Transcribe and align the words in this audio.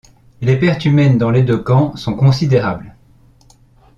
Les 0.41 0.57
pertes 0.57 0.85
humaines 0.85 1.19
dans 1.19 1.29
les 1.29 1.43
deux 1.43 1.59
camps 1.59 1.95
sont 1.95 2.15
considérables. 2.15 2.95